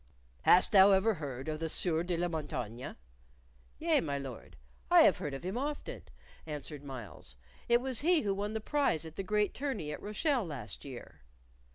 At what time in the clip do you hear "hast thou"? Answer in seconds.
0.41-0.89